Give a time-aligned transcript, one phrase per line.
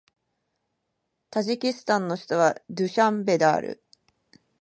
[1.29, 3.83] タジキスタンの首都はドゥシャンベである